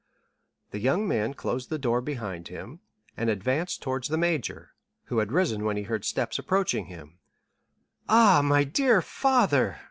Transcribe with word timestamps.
The 0.71 0.79
young 0.79 1.07
man 1.07 1.35
closed 1.35 1.69
the 1.69 1.77
door 1.77 2.01
behind 2.01 2.47
him, 2.47 2.79
and 3.15 3.29
advanced 3.29 3.83
towards 3.83 4.07
the 4.07 4.17
major, 4.17 4.73
who 5.03 5.19
had 5.19 5.31
risen 5.31 5.63
when 5.63 5.77
he 5.77 5.83
heard 5.83 6.05
steps 6.05 6.39
approaching 6.39 6.85
him. 6.87 7.19
"Ah, 8.09 8.41
my 8.43 8.63
dear 8.63 9.03
father!" 9.03 9.77